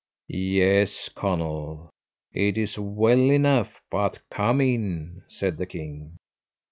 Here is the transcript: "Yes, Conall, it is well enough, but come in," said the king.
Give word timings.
"Yes, 0.29 1.09
Conall, 1.15 1.91
it 2.33 2.57
is 2.57 2.79
well 2.79 3.19
enough, 3.31 3.83
but 3.91 4.17
come 4.31 4.59
in," 4.59 5.21
said 5.29 5.57
the 5.57 5.67
king. 5.67 6.17